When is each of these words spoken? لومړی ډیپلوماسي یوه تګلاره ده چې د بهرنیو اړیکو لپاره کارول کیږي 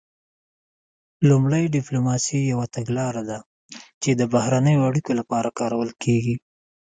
لومړی 1.29 1.63
ډیپلوماسي 1.75 2.39
یوه 2.51 2.65
تګلاره 2.75 3.21
ده 3.29 3.39
چې 4.01 4.09
د 4.19 4.21
بهرنیو 4.33 4.85
اړیکو 4.89 5.11
لپاره 5.19 5.49
کارول 5.59 5.89
کیږي 6.03 6.35